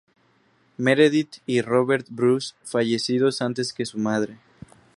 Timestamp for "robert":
1.61-2.07